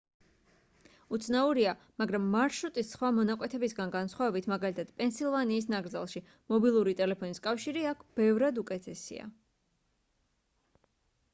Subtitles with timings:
[1.15, 9.29] უცნაურია მაგრამ მარშრუტის სხვა მონაკვეთებისგან განსხვავებით მაგალითად პენსილვანიის ნაკრძალში მობილური ტელეფონის კავშირი აქ ბევრად უკეთესია